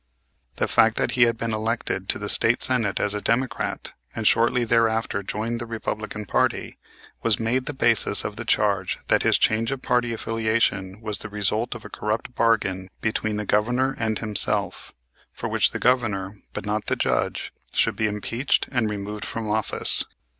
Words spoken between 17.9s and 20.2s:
be impeached and removed from office.